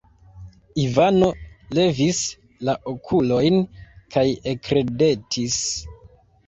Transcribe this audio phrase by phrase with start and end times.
[0.83, 1.29] Ivano
[1.79, 2.23] levis
[2.71, 3.61] la okulojn
[4.17, 4.27] kaj
[4.57, 5.63] ekridetis.